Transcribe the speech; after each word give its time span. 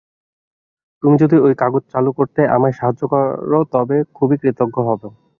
তুমি 1.03 1.15
যদি 1.17 1.35
ঐ 1.39 1.47
কাগজ 1.57 1.83
চালু 1.93 2.11
করতে 2.11 2.41
আমায় 2.55 2.75
সাহায্য 2.79 3.01
কর, 3.11 3.25
তবে 3.71 3.97
খুবই 4.13 4.35
কৃতজ্ঞ 4.41 4.75
হব। 4.87 5.01